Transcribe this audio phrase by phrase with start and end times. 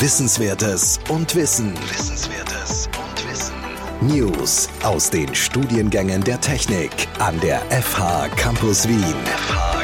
[0.00, 1.74] Wissenswertes und Wissen.
[1.90, 3.54] Wissenswertes und Wissen.
[4.00, 9.16] News aus den Studiengängen der Technik an der FH Campus Wien.
[9.24, 9.77] FH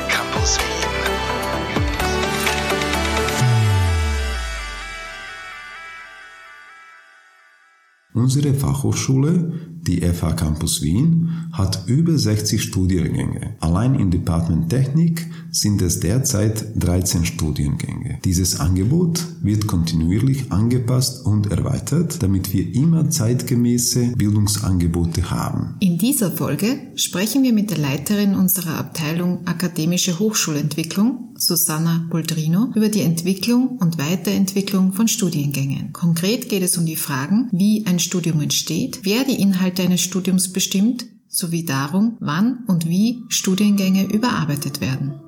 [8.24, 9.52] Unsere Fachhochschule,
[9.82, 13.54] die FH Campus Wien, hat über 60 Studiengänge.
[13.60, 18.20] Allein im Department Technik sind es derzeit 13 Studiengänge.
[18.24, 25.74] Dieses Angebot wird kontinuierlich angepasst und erweitert, damit wir immer zeitgemäße Bildungsangebote haben.
[25.80, 32.88] In dieser Folge sprechen wir mit der Leiterin unserer Abteilung Akademische Hochschulentwicklung, Susanna Boldrino, über
[32.88, 35.92] die Entwicklung und Weiterentwicklung von Studiengängen.
[35.92, 40.52] Konkret geht es um die Fragen, wie ein Studium entsteht, wer die Inhalte eines Studiums
[40.52, 45.20] bestimmt, sowie darum, wann und wie Studiengänge überarbeitet werden.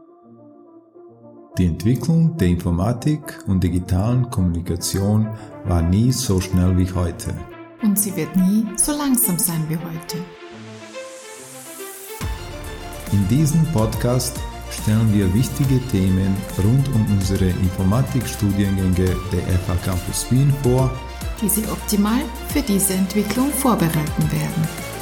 [1.58, 5.28] Die Entwicklung der Informatik und digitalen Kommunikation
[5.64, 7.34] war nie so schnell wie heute.
[7.82, 10.18] Und sie wird nie so langsam sein wie heute.
[13.12, 14.38] In diesem Podcast
[14.70, 20.90] stellen wir wichtige Themen rund um unsere Informatikstudiengänge der FH Campus Wien vor,
[21.40, 24.95] die Sie optimal für diese Entwicklung vorbereiten werden.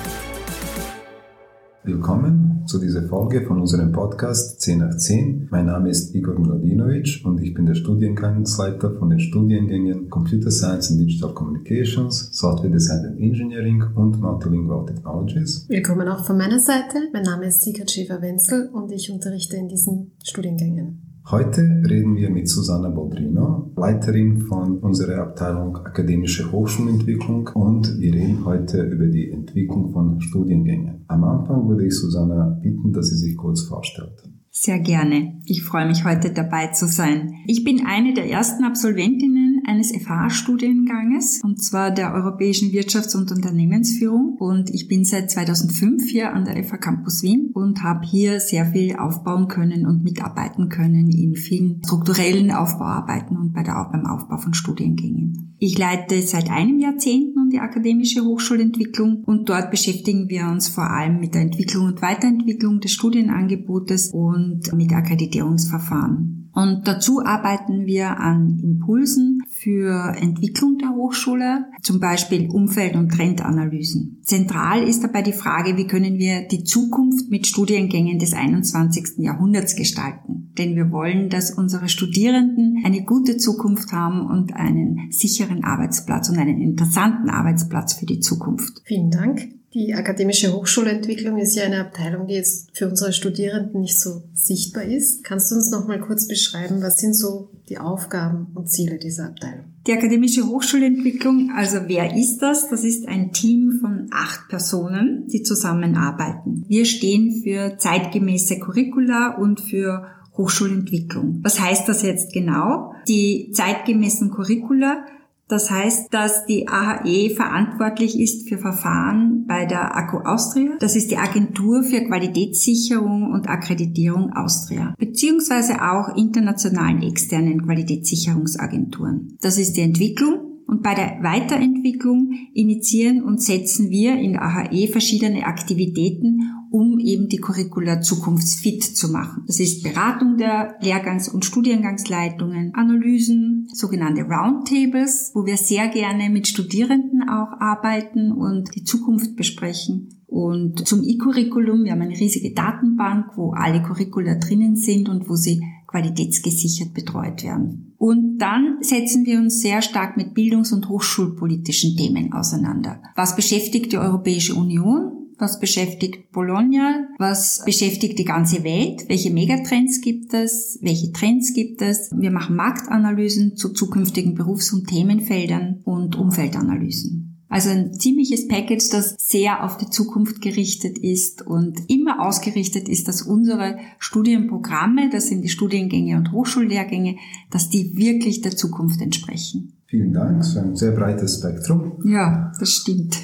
[1.86, 5.48] Willkommen zu dieser Folge von unserem Podcast 10 nach 10.
[5.50, 10.90] Mein Name ist Igor Miladinovic und ich bin der Studiengangsleiter von den Studiengängen Computer Science
[10.90, 15.66] and Digital Communications, Software Design and Engineering und Multilingual Technologies.
[15.68, 17.10] Willkommen auch von meiner Seite.
[17.12, 21.13] Mein Name ist Sigrid Schäfer-Wenzel und ich unterrichte in diesen Studiengängen.
[21.30, 28.44] Heute reden wir mit Susanna Boldrino, Leiterin von unserer Abteilung Akademische Hochschulentwicklung und wir reden
[28.44, 31.06] heute über die Entwicklung von Studiengängen.
[31.08, 34.22] Am Anfang würde ich Susanna bitten, dass sie sich kurz vorstellt.
[34.50, 35.40] Sehr gerne.
[35.46, 37.32] Ich freue mich heute dabei zu sein.
[37.46, 44.36] Ich bin eine der ersten Absolventinnen eines FH-Studienganges, und zwar der Europäischen Wirtschafts- und Unternehmensführung.
[44.38, 48.66] Und ich bin seit 2005 hier an der FH Campus Wien und habe hier sehr
[48.66, 54.38] viel aufbauen können und mitarbeiten können in vielen strukturellen Aufbauarbeiten und bei der, beim Aufbau
[54.38, 55.54] von Studiengängen.
[55.58, 60.90] Ich leite seit einem Jahrzehnt nun die akademische Hochschulentwicklung und dort beschäftigen wir uns vor
[60.90, 66.43] allem mit der Entwicklung und Weiterentwicklung des Studienangebotes und mit Akkreditierungsverfahren.
[66.54, 74.20] Und dazu arbeiten wir an Impulsen für Entwicklung der Hochschule, zum Beispiel Umfeld- und Trendanalysen.
[74.22, 79.18] Zentral ist dabei die Frage, wie können wir die Zukunft mit Studiengängen des 21.
[79.18, 80.52] Jahrhunderts gestalten.
[80.56, 86.38] Denn wir wollen, dass unsere Studierenden eine gute Zukunft haben und einen sicheren Arbeitsplatz und
[86.38, 88.82] einen interessanten Arbeitsplatz für die Zukunft.
[88.84, 89.48] Vielen Dank.
[89.74, 94.84] Die akademische Hochschulentwicklung ist ja eine Abteilung, die jetzt für unsere Studierenden nicht so sichtbar
[94.84, 95.24] ist.
[95.24, 99.26] Kannst du uns noch mal kurz beschreiben, was sind so die Aufgaben und Ziele dieser
[99.26, 99.64] Abteilung?
[99.88, 102.68] Die akademische Hochschulentwicklung, also wer ist das?
[102.68, 106.64] Das ist ein Team von acht Personen, die zusammenarbeiten.
[106.68, 111.40] Wir stehen für zeitgemäße Curricula und für Hochschulentwicklung.
[111.42, 112.94] Was heißt das jetzt genau?
[113.08, 115.04] Die zeitgemäßen Curricula
[115.54, 120.72] das heißt, dass die AHE verantwortlich ist für Verfahren bei der ACO Austria.
[120.80, 129.38] Das ist die Agentur für Qualitätssicherung und Akkreditierung Austria, beziehungsweise auch internationalen externen Qualitätssicherungsagenturen.
[129.42, 134.88] Das ist die Entwicklung und bei der Weiterentwicklung initiieren und setzen wir in der AHE
[134.88, 139.44] verschiedene Aktivitäten, um eben die Curricula zukunftsfit zu machen.
[139.46, 146.48] Das ist Beratung der Lehrgangs- und Studiengangsleitungen, Analysen, sogenannte Roundtables, wo wir sehr gerne mit
[146.48, 150.08] Studierenden auch arbeiten und die Zukunft besprechen.
[150.26, 155.36] Und zum E-Curriculum, wir haben eine riesige Datenbank, wo alle Curricula drinnen sind und wo
[155.36, 157.94] sie qualitätsgesichert betreut werden.
[157.98, 163.00] Und dann setzen wir uns sehr stark mit bildungs- und hochschulpolitischen Themen auseinander.
[163.14, 165.23] Was beschäftigt die Europäische Union?
[165.38, 171.82] Was beschäftigt Bologna, was beschäftigt die ganze Welt, welche Megatrends gibt es, welche Trends gibt
[171.82, 172.10] es.
[172.14, 177.24] Wir machen Marktanalysen zu zukünftigen Berufs- und Themenfeldern und Umfeldanalysen.
[177.54, 183.06] Also ein ziemliches Package, das sehr auf die Zukunft gerichtet ist und immer ausgerichtet ist,
[183.06, 187.14] dass unsere Studienprogramme, das sind die Studiengänge und Hochschullehrgänge,
[187.52, 189.74] dass die wirklich der Zukunft entsprechen.
[189.86, 191.92] Vielen Dank, so ein sehr breites Spektrum.
[192.04, 193.22] Ja, das stimmt.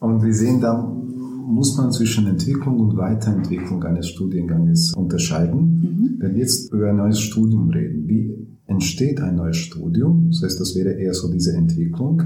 [0.00, 0.96] Und wir sehen da
[1.48, 5.60] muss man zwischen Entwicklung und Weiterentwicklung eines Studienganges unterscheiden.
[5.80, 6.16] Mhm.
[6.18, 10.28] Wenn wir jetzt über ein neues Studium reden, wie entsteht ein neues Studium?
[10.30, 12.22] Das heißt, das wäre eher so diese Entwicklung.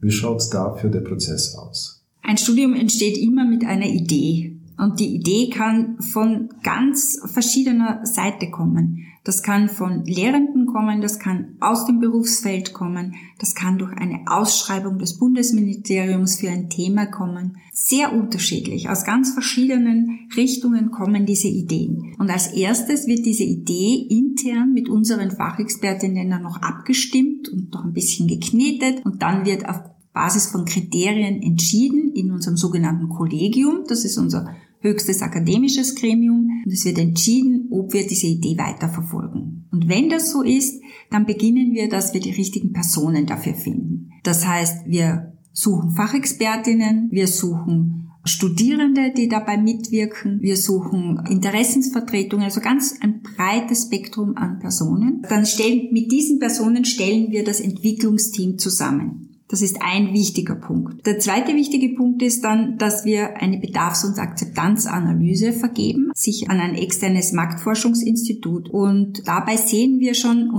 [0.00, 2.04] Wie schaut dafür der Prozess aus?
[2.22, 4.56] Ein Studium entsteht immer mit einer Idee.
[4.78, 9.00] Und die Idee kann von ganz verschiedener Seite kommen.
[9.24, 14.20] Das kann von Lehrenden kommen, das kann aus dem Berufsfeld kommen, das kann durch eine
[14.26, 17.58] Ausschreibung des Bundesministeriums für ein Thema kommen.
[17.72, 18.88] Sehr unterschiedlich.
[18.88, 22.14] Aus ganz verschiedenen Richtungen kommen diese Ideen.
[22.18, 27.84] Und als erstes wird diese Idee intern mit unseren Fachexpertinnen dann noch abgestimmt und noch
[27.84, 29.80] ein bisschen geknetet und dann wird auf
[30.12, 33.84] Basis von Kriterien entschieden in unserem sogenannten Kollegium.
[33.86, 39.68] Das ist unser höchstes akademisches Gremium und es wird entschieden, ob wir diese Idee weiterverfolgen.
[39.70, 44.10] Und wenn das so ist, dann beginnen wir, dass wir die richtigen Personen dafür finden.
[44.22, 50.40] Das heißt, wir suchen Fachexpertinnen, wir suchen Studierende, die dabei mitwirken.
[50.42, 55.22] Wir suchen Interessensvertretungen, also ganz ein breites Spektrum an Personen.
[55.28, 59.29] Dann stellen, mit diesen Personen stellen wir das Entwicklungsteam zusammen.
[59.50, 61.04] Das ist ein wichtiger Punkt.
[61.06, 66.60] Der zweite wichtige Punkt ist dann, dass wir eine Bedarfs- und Akzeptanzanalyse vergeben, sich an
[66.60, 68.70] ein externes Marktforschungsinstitut.
[68.70, 70.50] Und dabei sehen wir schon,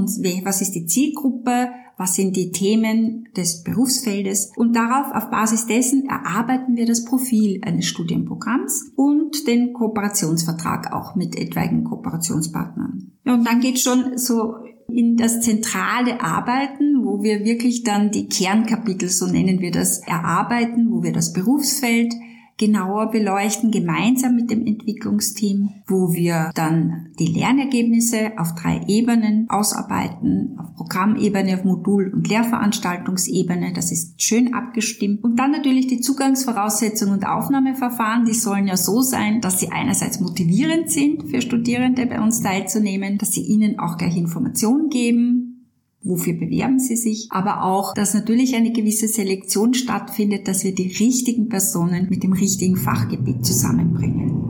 [0.43, 6.09] was ist die Zielgruppe, was sind die Themen des Berufsfeldes und darauf, auf Basis dessen
[6.09, 13.11] erarbeiten wir das Profil eines Studienprogramms und den Kooperationsvertrag auch mit etwaigen Kooperationspartnern.
[13.23, 14.55] Ja, und dann geht schon so
[14.93, 20.91] in das zentrale Arbeiten, wo wir wirklich dann die Kernkapitel, so nennen wir das, erarbeiten,
[20.91, 22.13] wo wir das Berufsfeld
[22.61, 30.55] genauer beleuchten, gemeinsam mit dem Entwicklungsteam, wo wir dann die Lernergebnisse auf drei Ebenen ausarbeiten,
[30.59, 35.23] auf Programmebene, auf Modul- und Lehrveranstaltungsebene, das ist schön abgestimmt.
[35.23, 40.19] Und dann natürlich die Zugangsvoraussetzungen und Aufnahmeverfahren, die sollen ja so sein, dass sie einerseits
[40.19, 45.50] motivierend sind für Studierende bei uns teilzunehmen, dass sie ihnen auch gleich Informationen geben,
[46.03, 50.87] wofür bewerben sie sich, aber auch, dass natürlich eine gewisse Selektion stattfindet, dass wir die
[50.87, 54.41] richtigen Personen mit dem richtigen Fachgebiet zusammenbringen.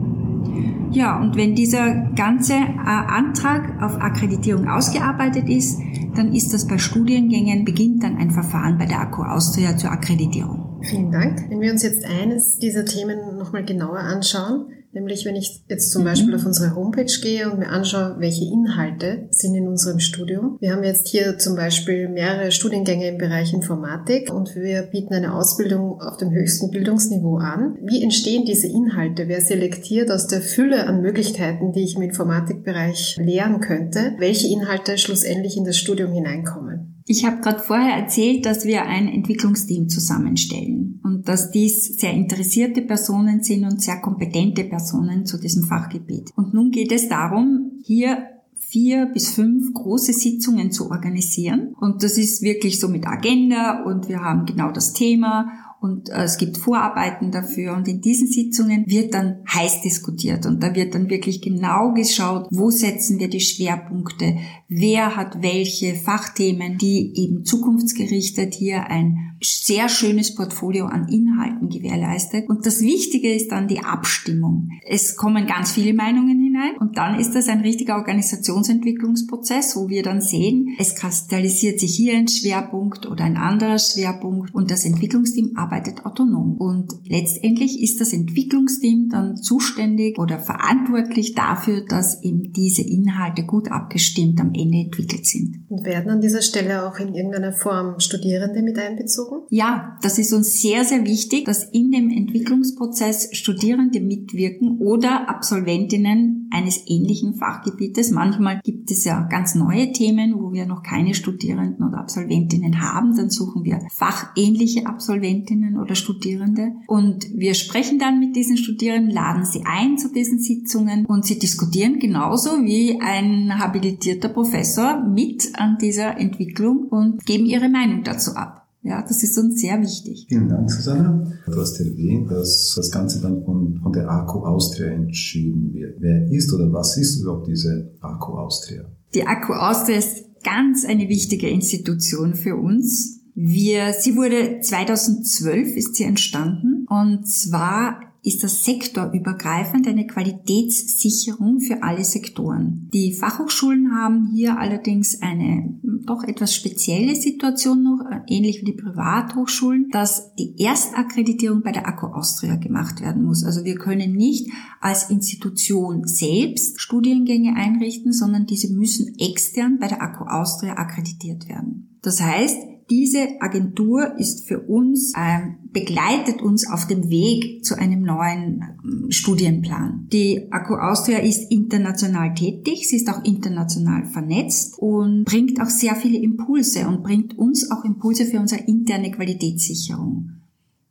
[0.92, 5.80] Ja, und wenn dieser ganze äh, Antrag auf Akkreditierung ausgearbeitet ist,
[6.14, 10.80] dann ist das bei Studiengängen, beginnt dann ein Verfahren bei der Akku Austria zur Akkreditierung.
[10.82, 11.48] Vielen Dank.
[11.48, 16.02] Wenn wir uns jetzt eines dieser Themen nochmal genauer anschauen, Nämlich, wenn ich jetzt zum
[16.02, 16.06] mhm.
[16.06, 20.58] Beispiel auf unsere Homepage gehe und mir anschaue, welche Inhalte sind in unserem Studium.
[20.60, 25.34] Wir haben jetzt hier zum Beispiel mehrere Studiengänge im Bereich Informatik und wir bieten eine
[25.34, 27.78] Ausbildung auf dem höchsten Bildungsniveau an.
[27.82, 29.28] Wie entstehen diese Inhalte?
[29.28, 34.98] Wer selektiert aus der Fülle an Möglichkeiten, die ich im Informatikbereich lehren könnte, welche Inhalte
[34.98, 36.91] schlussendlich in das Studium hineinkommen?
[37.06, 42.82] Ich habe gerade vorher erzählt, dass wir ein Entwicklungsteam zusammenstellen und dass dies sehr interessierte
[42.82, 46.30] Personen sind und sehr kompetente Personen zu diesem Fachgebiet.
[46.36, 51.74] Und nun geht es darum, hier vier bis fünf große Sitzungen zu organisieren.
[51.78, 56.22] Und das ist wirklich so mit Agenda und wir haben genau das Thema und äh,
[56.22, 57.74] es gibt Vorarbeiten dafür.
[57.74, 60.46] Und in diesen Sitzungen wird dann heiß diskutiert.
[60.46, 64.36] Und da wird dann wirklich genau geschaut, wo setzen wir die Schwerpunkte,
[64.68, 72.48] wer hat welche Fachthemen, die eben zukunftsgerichtet hier ein sehr schönes Portfolio an Inhalten gewährleistet.
[72.48, 74.68] Und das Wichtige ist dann die Abstimmung.
[74.86, 80.02] Es kommen ganz viele Meinungen hinein und dann ist das ein richtiger Organisationsentwicklungsprozess, wo wir
[80.02, 85.52] dann sehen, es kristallisiert sich hier ein Schwerpunkt oder ein anderer Schwerpunkt und das Entwicklungsteam
[85.56, 86.56] arbeitet autonom.
[86.56, 93.70] Und letztendlich ist das Entwicklungsteam dann zuständig oder verantwortlich dafür, dass eben diese Inhalte gut
[93.70, 95.64] abgestimmt am Ende entwickelt sind.
[95.68, 99.31] Und werden an dieser Stelle auch in irgendeiner Form Studierende mit einbezogen?
[99.50, 106.48] Ja, das ist uns sehr, sehr wichtig, dass in dem Entwicklungsprozess Studierende mitwirken oder Absolventinnen
[106.50, 108.10] eines ähnlichen Fachgebietes.
[108.10, 113.16] Manchmal gibt es ja ganz neue Themen, wo wir noch keine Studierenden oder Absolventinnen haben.
[113.16, 116.72] Dann suchen wir fachähnliche Absolventinnen oder Studierende.
[116.86, 121.38] Und wir sprechen dann mit diesen Studierenden, laden sie ein zu diesen Sitzungen und sie
[121.38, 128.32] diskutieren genauso wie ein habilitierter Professor mit an dieser Entwicklung und geben ihre Meinung dazu
[128.32, 128.61] ab.
[128.82, 130.26] Ja, das ist uns sehr wichtig.
[130.28, 131.38] Vielen Dank, Susanne.
[131.46, 136.00] Du hast erwähnt, dass das Ganze dann von, von der ACO Austria entschieden wird.
[136.00, 138.84] Wer ist oder was ist überhaupt diese ACO Austria?
[139.14, 143.20] Die ACO Austria ist ganz eine wichtige Institution für uns.
[143.34, 151.82] Wir, sie wurde 2012 ist sie entstanden und zwar ist das sektorübergreifend eine Qualitätssicherung für
[151.82, 152.88] alle Sektoren.
[152.92, 158.80] Die Fachhochschulen haben hier allerdings eine doch etwas spezielle Situation noch, äh, ähnlich wie die
[158.80, 163.44] Privathochschulen, dass die Erstakkreditierung bei der ACO Austria gemacht werden muss.
[163.44, 164.50] Also wir können nicht
[164.80, 171.98] als Institution selbst Studiengänge einrichten, sondern diese müssen extern bei der ACO Austria akkreditiert werden.
[172.02, 172.56] Das heißt,
[172.90, 175.40] Diese Agentur ist für uns, äh,
[175.72, 178.62] begleitet uns auf dem Weg zu einem neuen
[179.08, 180.08] äh, Studienplan.
[180.12, 185.96] Die Akku Austria ist international tätig, sie ist auch international vernetzt und bringt auch sehr
[185.96, 190.30] viele Impulse und bringt uns auch Impulse für unsere interne Qualitätssicherung.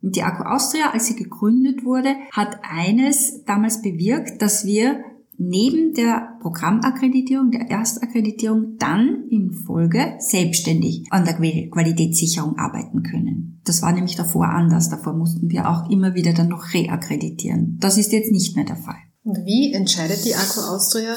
[0.00, 5.04] Die Akku Austria, als sie gegründet wurde, hat eines damals bewirkt, dass wir
[5.48, 13.60] neben der Programmakkreditierung, der Erstakkreditierung, dann in Folge selbstständig an der Qualitätssicherung arbeiten können.
[13.64, 14.88] Das war nämlich davor anders.
[14.88, 17.78] Davor mussten wir auch immer wieder dann noch reakkreditieren.
[17.80, 18.96] Das ist jetzt nicht mehr der Fall.
[19.24, 21.14] Und wie entscheidet die Akku Austria,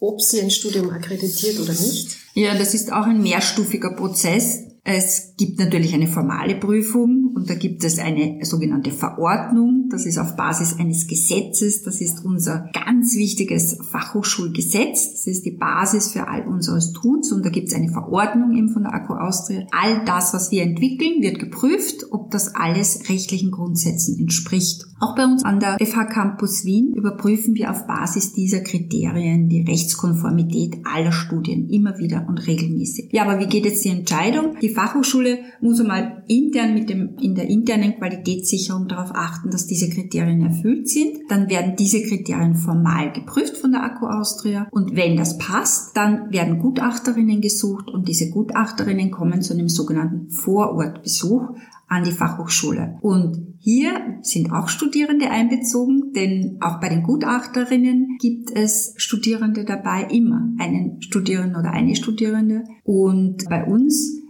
[0.00, 2.16] ob sie ein Studium akkreditiert oder nicht?
[2.34, 4.64] Ja, das ist auch ein mehrstufiger Prozess.
[4.84, 9.88] Es gibt natürlich eine formale Prüfung und da gibt es eine sogenannte Verordnung.
[9.90, 11.82] Das ist auf Basis eines Gesetzes.
[11.82, 15.12] Das ist unser ganz wichtiges Fachhochschulgesetz.
[15.12, 18.70] Das ist die Basis für all unseres Tuns und da gibt es eine Verordnung eben
[18.70, 19.66] von der Akku Austria.
[19.70, 24.88] All das, was wir entwickeln, wird geprüft, ob das alles rechtlichen Grundsätzen entspricht.
[25.00, 29.62] Auch bei uns an der FH Campus Wien überprüfen wir auf Basis dieser Kriterien die
[29.62, 33.10] Rechtskonformität aller Studien immer wieder und regelmäßig.
[33.12, 34.56] Ja, aber wie geht jetzt die Entscheidung?
[34.60, 39.90] Die Fachhochschule muss einmal intern mit dem, in der internen Qualitätssicherung darauf achten, dass diese
[39.90, 41.18] Kriterien erfüllt sind.
[41.28, 44.66] Dann werden diese Kriterien formal geprüft von der Akku Austria.
[44.70, 50.30] Und wenn das passt, dann werden Gutachterinnen gesucht und diese Gutachterinnen kommen zu einem sogenannten
[50.30, 51.42] Vorortbesuch
[51.88, 52.98] an die Fachhochschule.
[53.00, 60.06] Und hier sind auch Studierende einbezogen, denn auch bei den Gutachterinnen gibt es Studierende dabei,
[60.10, 62.64] immer einen Studierenden oder eine Studierende.
[62.84, 64.22] Und bei uns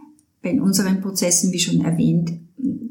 [0.43, 2.33] in unseren Prozessen, wie schon erwähnt,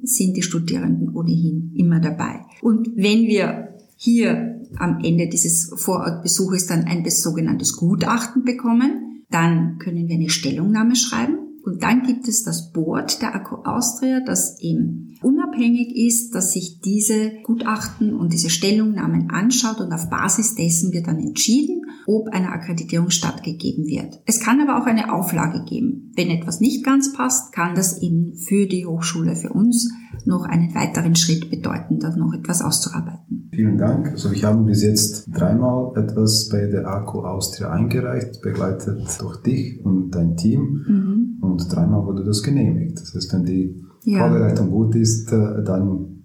[0.03, 2.41] sind die Studierenden ohnehin immer dabei.
[2.61, 10.07] Und wenn wir hier am Ende dieses Vorortbesuches dann ein sogenanntes Gutachten bekommen, dann können
[10.07, 15.17] wir eine Stellungnahme schreiben und dann gibt es das Board der Akku Austria, das eben
[15.21, 21.07] unabhängig ist, dass sich diese Gutachten und diese Stellungnahmen anschaut und auf Basis dessen wird
[21.07, 21.76] dann entschieden,
[22.07, 24.21] ob eine Akkreditierung stattgegeben wird.
[24.25, 26.13] Es kann aber auch eine Auflage geben.
[26.15, 29.91] Wenn etwas nicht ganz passt, kann das eben für die Hochschule, für uns
[30.25, 33.49] noch einen weiteren Schritt bedeuten, da noch etwas auszuarbeiten.
[33.51, 34.07] Vielen Dank.
[34.07, 39.83] Also ich habe bis jetzt dreimal etwas bei der ACO Austria eingereicht, begleitet durch dich
[39.83, 40.85] und dein Team.
[40.87, 41.37] Mhm.
[41.41, 43.01] Und dreimal wurde das genehmigt.
[43.01, 44.19] Das heißt, wenn die ja.
[44.19, 46.23] Vorbereitung gut ist, äh, dann,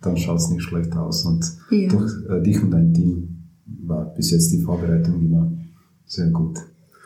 [0.00, 1.26] dann schaut es nicht schlecht aus.
[1.26, 1.88] Und ja.
[1.90, 3.37] durch äh, dich und dein Team
[3.86, 5.52] war bis jetzt die Vorbereitung immer
[6.06, 6.58] sehr gut.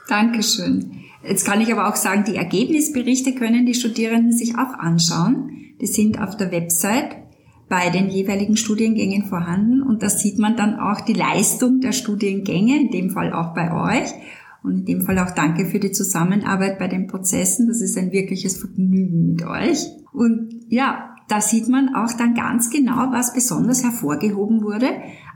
[0.08, 0.92] Dankeschön.
[1.26, 5.50] Jetzt kann ich aber auch sagen, die Ergebnisberichte können die Studierenden sich auch anschauen.
[5.80, 7.16] Die sind auf der Website
[7.68, 12.78] bei den jeweiligen Studiengängen vorhanden und da sieht man dann auch die Leistung der Studiengänge,
[12.78, 14.10] in dem Fall auch bei euch.
[14.62, 17.66] Und in dem Fall auch danke für die Zusammenarbeit bei den Prozessen.
[17.66, 19.86] Das ist ein wirkliches Vergnügen mit euch.
[20.12, 24.88] Und ja, da sieht man auch dann ganz genau, was besonders hervorgehoben wurde.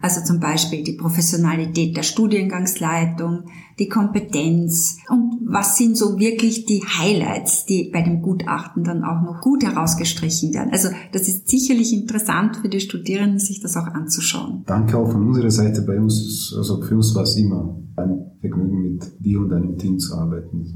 [0.03, 3.45] Also zum Beispiel die Professionalität der Studiengangsleitung,
[3.79, 9.23] die Kompetenz und was sind so wirklich die Highlights, die bei dem Gutachten dann auch
[9.23, 10.69] noch gut herausgestrichen werden.
[10.71, 14.65] Also das ist sicherlich interessant für die Studierenden, sich das auch anzuschauen.
[14.67, 15.81] Danke auch von unserer Seite.
[15.81, 19.99] Bei uns, also für uns war es immer ein Vergnügen, mit dir und deinem Team
[19.99, 20.75] zu arbeiten.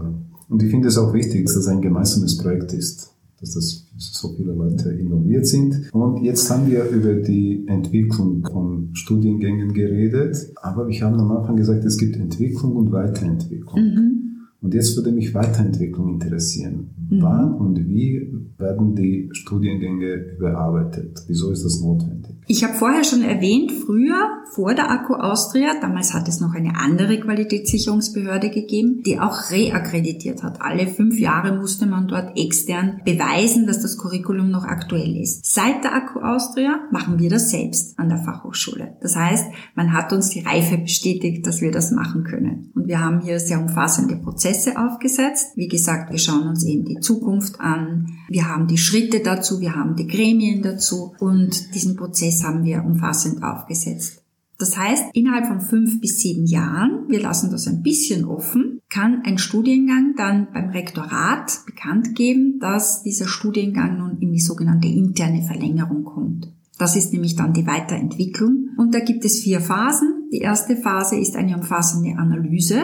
[0.49, 3.11] Und ich finde es auch wichtig, dass es ein gemeinsames Projekt ist
[3.41, 5.93] dass das so viele Leute involviert sind.
[5.93, 11.57] Und jetzt haben wir über die Entwicklung von Studiengängen geredet, aber wir haben am Anfang
[11.57, 13.81] gesagt, es gibt Entwicklung und Weiterentwicklung.
[13.81, 14.21] Mhm.
[14.63, 16.91] Und jetzt würde mich Weiterentwicklung interessieren.
[17.09, 17.23] Mhm.
[17.23, 21.25] Wann und wie werden die Studiengänge überarbeitet?
[21.29, 22.20] Wieso ist das notwendig?
[22.53, 26.75] Ich habe vorher schon erwähnt, früher, vor der Akku Austria, damals hat es noch eine
[26.75, 30.61] andere Qualitätssicherungsbehörde gegeben, die auch reakkreditiert hat.
[30.61, 35.47] Alle fünf Jahre musste man dort extern beweisen, dass das Curriculum noch aktuell ist.
[35.47, 38.97] Seit der Akku Austria machen wir das selbst an der Fachhochschule.
[39.01, 39.45] Das heißt,
[39.77, 42.73] man hat uns die Reife bestätigt, dass wir das machen können.
[42.75, 45.53] Und wir haben hier sehr umfassende Prozesse aufgesetzt.
[45.55, 48.09] Wie gesagt, wir schauen uns eben die Zukunft an.
[48.29, 52.85] Wir haben die Schritte dazu, wir haben die Gremien dazu und diesen Prozess haben wir
[52.85, 54.23] umfassend aufgesetzt.
[54.59, 59.23] Das heißt, innerhalb von fünf bis sieben Jahren, wir lassen das ein bisschen offen, kann
[59.25, 65.43] ein Studiengang dann beim Rektorat bekannt geben, dass dieser Studiengang nun in die sogenannte interne
[65.47, 66.53] Verlängerung kommt.
[66.77, 68.71] Das ist nämlich dann die Weiterentwicklung.
[68.77, 70.29] Und da gibt es vier Phasen.
[70.33, 72.83] Die erste Phase ist eine umfassende Analyse.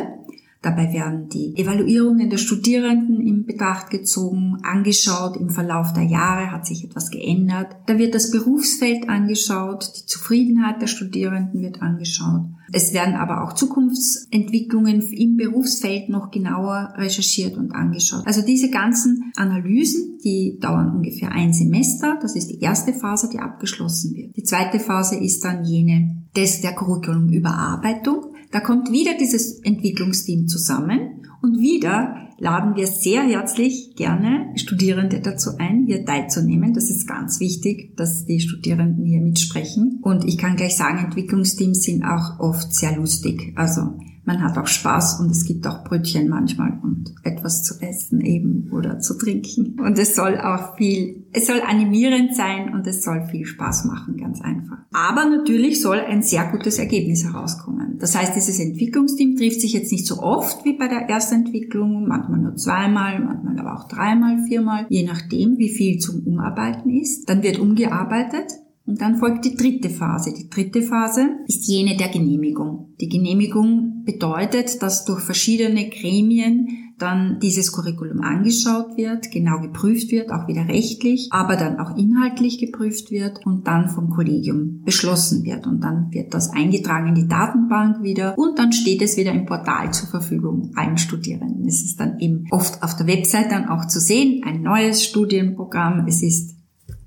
[0.66, 5.37] Dabei werden die Evaluierungen der Studierenden in Betracht gezogen, angeschaut.
[5.37, 7.76] Im Verlauf der Jahre hat sich etwas geändert.
[7.87, 12.46] Da wird das Berufsfeld angeschaut, die Zufriedenheit der Studierenden wird angeschaut.
[12.73, 18.26] Es werden aber auch Zukunftsentwicklungen im Berufsfeld noch genauer recherchiert und angeschaut.
[18.26, 22.18] Also diese ganzen Analysen, die dauern ungefähr ein Semester.
[22.20, 24.37] Das ist die erste Phase, die abgeschlossen wird.
[24.37, 28.35] Die zweite Phase ist dann jene des der Curriculum-Überarbeitung.
[28.50, 35.50] Da kommt wieder dieses Entwicklungsteam zusammen und wieder laden wir sehr herzlich gerne Studierende dazu
[35.58, 36.74] ein, hier teilzunehmen.
[36.74, 40.00] Das ist ganz wichtig, dass die Studierenden hier mitsprechen.
[40.02, 43.52] Und ich kann gleich sagen, Entwicklungsteams sind auch oft sehr lustig.
[43.56, 48.21] Also man hat auch Spaß und es gibt auch Brötchen manchmal und etwas zu essen
[48.21, 49.80] eben oder zu trinken.
[49.80, 54.16] Und es soll auch viel, es soll animierend sein und es soll viel Spaß machen,
[54.16, 54.78] ganz einfach.
[54.92, 57.99] Aber natürlich soll ein sehr gutes Ergebnis herauskommen.
[57.99, 62.40] Das heißt, dieses Entwicklungsteam trifft sich jetzt nicht so oft wie bei der Erstentwicklung, manchmal
[62.40, 67.28] nur zweimal, manchmal aber auch dreimal, viermal, je nachdem, wie viel zum Umarbeiten ist.
[67.28, 68.52] Dann wird umgearbeitet
[68.86, 70.32] und dann folgt die dritte Phase.
[70.32, 72.94] Die dritte Phase ist jene der Genehmigung.
[73.00, 80.30] Die Genehmigung bedeutet, dass durch verschiedene Gremien dann dieses Curriculum angeschaut wird, genau geprüft wird,
[80.30, 85.66] auch wieder rechtlich, aber dann auch inhaltlich geprüft wird und dann vom Kollegium beschlossen wird.
[85.66, 89.44] Und dann wird das eingetragen in die Datenbank wieder und dann steht es wieder im
[89.44, 91.66] Portal zur Verfügung allen Studierenden.
[91.66, 96.06] Es ist dann eben oft auf der Website dann auch zu sehen, ein neues Studienprogramm,
[96.06, 96.56] es ist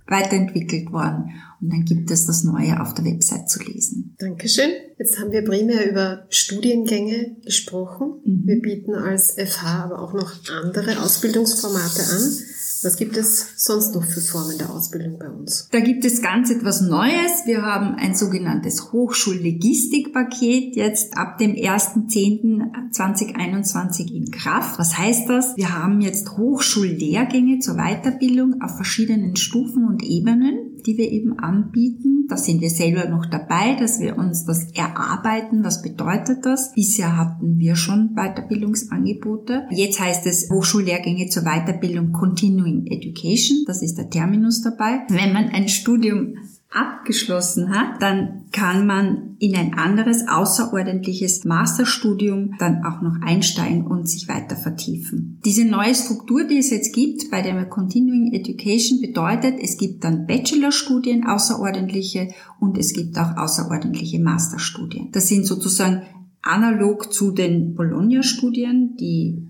[0.06, 1.32] weiterentwickelt worden
[1.62, 4.16] und dann gibt es das Neue auf der Website zu lesen.
[4.20, 4.70] Dankeschön.
[4.98, 8.22] Jetzt haben wir primär über Studiengänge gesprochen.
[8.24, 8.44] Mhm.
[8.46, 12.38] Wir bieten als FH aber auch noch andere Ausbildungsformate an.
[12.82, 15.68] Was gibt es sonst noch für Formen der Ausbildung bei uns?
[15.72, 17.46] Da gibt es ganz etwas Neues.
[17.46, 24.80] Wir haben ein sogenanntes Hochschullogistikpaket jetzt ab dem 1.10.2021 in Kraft.
[24.80, 25.58] Was heißt das?
[25.58, 32.26] Wir haben jetzt Hochschullehrgänge zur Weiterbildung auf verschiedenen Stufen und Ebenen die wir eben anbieten.
[32.30, 35.64] Da sind wir selber noch dabei, dass wir uns das erarbeiten.
[35.64, 36.74] Was bedeutet das?
[36.74, 39.64] Bisher hatten wir schon Weiterbildungsangebote.
[39.72, 43.64] Jetzt heißt es Hochschullehrgänge zur Weiterbildung Continuing Education.
[43.66, 45.02] Das ist der Terminus dabei.
[45.10, 46.36] Wenn man ein Studium
[46.72, 54.08] abgeschlossen hat, dann kann man in ein anderes außerordentliches Masterstudium dann auch noch einsteigen und
[54.08, 55.40] sich weiter vertiefen.
[55.46, 60.28] Diese neue Struktur, die es jetzt gibt bei der Continuing Education bedeutet, es gibt dann
[60.28, 62.30] Bachelorstudien, außerordentliche
[62.60, 65.12] und es gibt auch außerordentliche Masterstudien.
[65.12, 66.04] Das sind sozusagen
[66.42, 69.48] analog zu den Bologna-Studien, die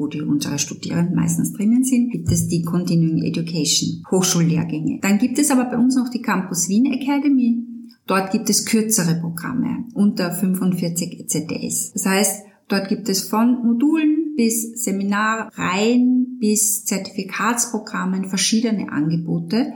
[0.00, 4.98] wo die unsere Studierenden meistens drinnen sind, gibt es die Continuing Education Hochschullehrgänge.
[5.02, 7.62] Dann gibt es aber bei uns noch die Campus Wien Academy.
[8.06, 11.92] Dort gibt es kürzere Programme unter 45 ECTS.
[11.92, 19.74] Das heißt, dort gibt es von Modulen bis Seminarreihen bis Zertifikatsprogrammen verschiedene Angebote,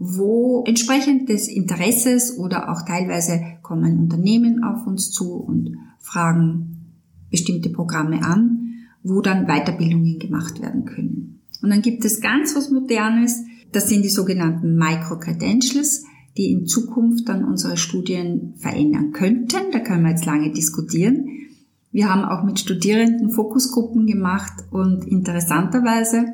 [0.00, 6.96] wo entsprechend des Interesses oder auch teilweise kommen Unternehmen auf uns zu und fragen
[7.30, 8.59] bestimmte Programme an
[9.02, 11.40] wo dann Weiterbildungen gemacht werden können.
[11.62, 16.04] Und dann gibt es ganz was Modernes, das sind die sogenannten Micro-Credentials,
[16.36, 19.70] die in Zukunft dann unsere Studien verändern könnten.
[19.72, 21.28] Da können wir jetzt lange diskutieren.
[21.92, 26.26] Wir haben auch mit Studierenden Fokusgruppen gemacht und interessanterweise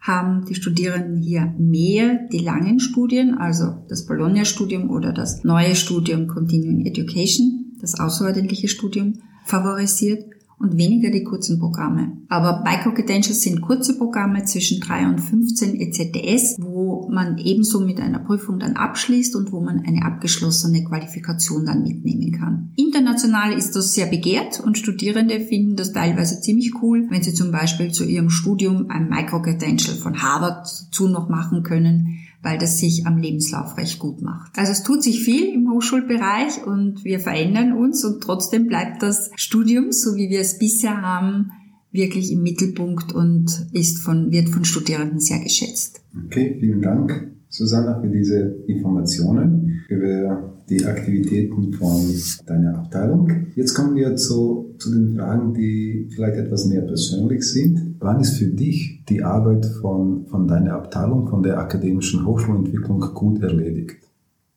[0.00, 6.26] haben die Studierenden hier mehr die langen Studien, also das Bologna-Studium oder das neue Studium
[6.26, 9.14] Continuing Education, das außerordentliche Studium,
[9.46, 10.24] favorisiert
[10.64, 12.16] und weniger die kurzen Programme.
[12.28, 18.18] Aber Micro-Credentials sind kurze Programme zwischen 3 und 15 ECTS, wo man ebenso mit einer
[18.18, 22.72] Prüfung dann abschließt und wo man eine abgeschlossene Qualifikation dann mitnehmen kann.
[22.76, 27.52] International ist das sehr begehrt und Studierende finden das teilweise ziemlich cool, wenn sie zum
[27.52, 33.06] Beispiel zu ihrem Studium ein Micro-Credential von Harvard zu noch machen können weil das sich
[33.06, 34.56] am Lebenslauf recht gut macht.
[34.58, 39.30] Also es tut sich viel im Hochschulbereich und wir verändern uns und trotzdem bleibt das
[39.34, 41.50] Studium, so wie wir es bisher haben,
[41.90, 46.02] wirklich im Mittelpunkt und ist von, wird von Studierenden sehr geschätzt.
[46.26, 52.00] Okay, vielen Dank, Susanna, für diese Informationen über die Aktivitäten von
[52.46, 53.30] deiner Abteilung.
[53.54, 57.83] Jetzt kommen wir zu, zu den Fragen, die vielleicht etwas mehr persönlich sind.
[57.98, 63.42] Wann ist für dich die Arbeit von, von deiner Abteilung, von der akademischen Hochschulentwicklung gut
[63.42, 63.98] erledigt?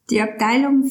[0.09, 0.89] Die Abteilung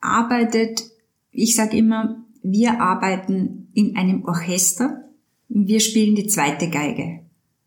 [0.00, 0.82] arbeitet,
[1.30, 5.04] ich sage immer, wir arbeiten in einem Orchester.
[5.48, 7.20] Wir spielen die zweite Geige.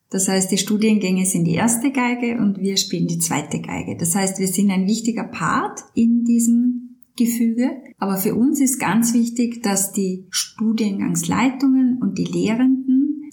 [0.09, 3.97] Das heißt, die Studiengänge sind die erste Geige und wir spielen die zweite Geige.
[3.97, 6.85] Das heißt, wir sind ein wichtiger Part in diesem
[7.17, 7.71] Gefüge.
[7.97, 12.74] Aber für uns ist ganz wichtig, dass die Studiengangsleitungen und die Lehrenden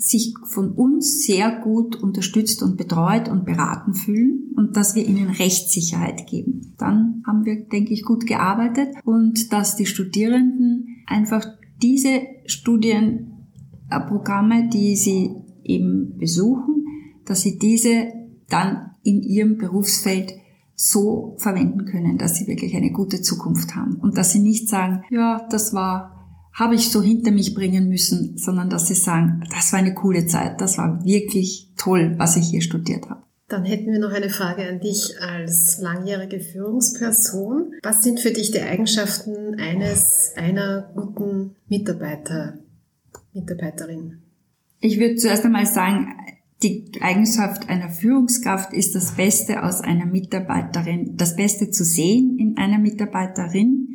[0.03, 5.31] sich von uns sehr gut unterstützt und betreut und beraten fühlen und dass wir ihnen
[5.31, 6.75] Rechtssicherheit geben.
[6.77, 11.47] Dann haben wir, denke ich, gut gearbeitet und dass die Studierenden einfach
[11.81, 16.85] diese Studienprogramme, die sie eben besuchen,
[17.25, 18.09] dass sie diese
[18.49, 20.33] dann in ihrem Berufsfeld
[20.75, 25.05] so verwenden können, dass sie wirklich eine gute Zukunft haben und dass sie nicht sagen,
[25.11, 26.22] ja, das war
[26.53, 30.27] habe ich so hinter mich bringen müssen, sondern dass sie sagen, das war eine coole
[30.27, 33.23] Zeit, das war wirklich toll, was ich hier studiert habe.
[33.49, 37.75] Dann hätten wir noch eine Frage an dich als langjährige Führungsperson.
[37.83, 42.59] Was sind für dich die Eigenschaften eines einer guten Mitarbeiter,
[43.35, 44.23] Mitarbeiterin?
[44.81, 46.15] Ich würde zuerst einmal sagen,
[46.63, 52.57] die Eigenschaft einer Führungskraft ist das Beste aus einer Mitarbeiterin, das Beste zu sehen in
[52.57, 53.92] einer Mitarbeiterin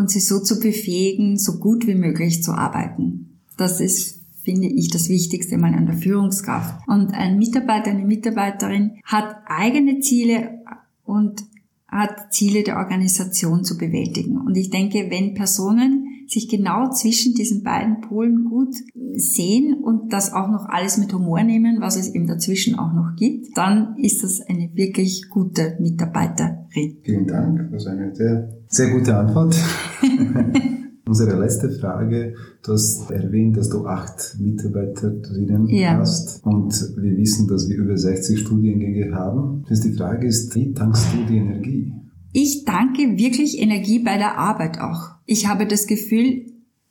[0.00, 3.38] und sie so zu befähigen, so gut wie möglich zu arbeiten.
[3.58, 6.88] Das ist, finde ich, das Wichtigste mal an der Führungskraft.
[6.88, 10.62] Und ein Mitarbeiter, eine Mitarbeiterin hat eigene Ziele
[11.04, 11.42] und
[11.86, 14.38] hat Ziele der Organisation zu bewältigen.
[14.38, 18.74] Und ich denke, wenn Personen sich genau zwischen diesen beiden Polen gut
[19.16, 23.16] sehen und das auch noch alles mit Humor nehmen, was es eben dazwischen auch noch
[23.16, 26.98] gibt, dann ist das eine wirklich gute Mitarbeiterin.
[27.02, 29.56] Vielen Dank, das ist eine sehr, sehr gute Antwort.
[31.06, 35.98] Unsere letzte Frage, du hast erwähnt, dass du acht Mitarbeiterinnen ja.
[35.98, 39.64] hast und wir wissen, dass wir über 60 Studiengänge haben.
[39.68, 41.92] Das die Frage ist, wie tankst du die Energie?
[42.32, 45.16] Ich danke wirklich Energie bei der Arbeit auch.
[45.26, 46.46] Ich habe das Gefühl,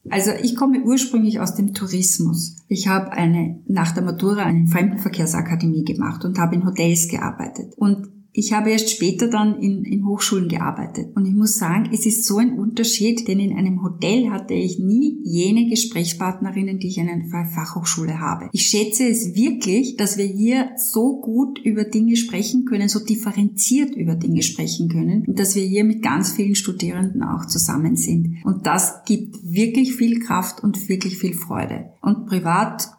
[0.09, 2.57] also ich komme ursprünglich aus dem Tourismus.
[2.67, 7.73] Ich habe eine nach der Matura eine Fremdenverkehrsakademie gemacht und habe in Hotels gearbeitet.
[7.77, 11.15] Und ich habe erst später dann in, in Hochschulen gearbeitet.
[11.15, 14.79] Und ich muss sagen, es ist so ein Unterschied, denn in einem Hotel hatte ich
[14.79, 18.49] nie jene Gesprächspartnerinnen, die ich in einer Fachhochschule habe.
[18.53, 23.95] Ich schätze es wirklich, dass wir hier so gut über Dinge sprechen können, so differenziert
[23.95, 28.37] über Dinge sprechen können und dass wir hier mit ganz vielen Studierenden auch zusammen sind.
[28.43, 31.91] Und das gibt wirklich viel Kraft und wirklich viel Freude.
[32.01, 32.89] Und privat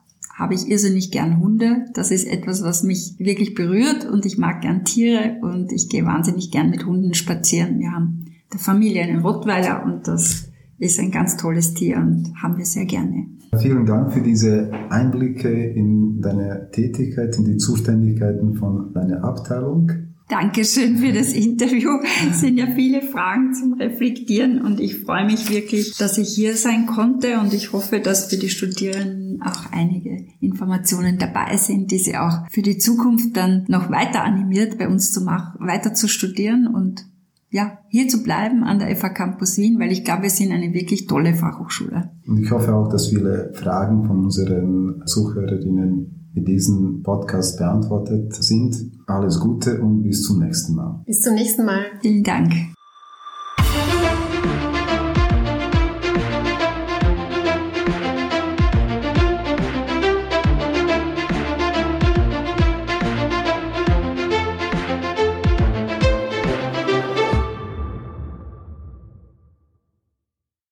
[0.40, 1.84] habe ich irrsinnig gern Hunde.
[1.92, 6.06] Das ist etwas, was mich wirklich berührt und ich mag gern Tiere und ich gehe
[6.06, 7.78] wahnsinnig gern mit Hunden spazieren.
[7.78, 10.48] Wir haben der Familie einen Rottweiler und das
[10.78, 13.26] ist ein ganz tolles Tier und haben wir sehr gerne.
[13.58, 19.92] Vielen Dank für diese Einblicke in deine Tätigkeit, in die Zuständigkeiten von deiner Abteilung.
[20.30, 21.90] Dankeschön für das Interview.
[22.30, 26.56] Es sind ja viele Fragen zum Reflektieren und ich freue mich wirklich, dass ich hier
[26.56, 31.98] sein konnte und ich hoffe, dass für die Studierenden auch einige Informationen dabei sind, die
[31.98, 36.06] sie auch für die Zukunft dann noch weiter animiert, bei uns zu machen, weiter zu
[36.06, 37.06] studieren und
[37.50, 40.72] ja, hier zu bleiben an der FH Campus Wien, weil ich glaube, wir sind eine
[40.72, 42.10] wirklich tolle Fachhochschule.
[42.28, 48.92] Und ich hoffe auch, dass viele Fragen von unseren Zuhörerinnen in diesem Podcast beantwortet sind.
[49.06, 51.02] Alles Gute und bis zum nächsten Mal.
[51.06, 51.86] Bis zum nächsten Mal.
[52.00, 52.52] Vielen Dank.